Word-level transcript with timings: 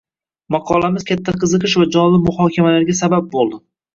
maqolamiz 0.53 1.05
katta 1.09 1.35
qiziqish 1.43 1.77
va 1.81 1.85
jonli 1.97 2.21
muhokamalarga 2.23 2.95
sabab 3.01 3.31
bo‘ldi. 3.37 3.63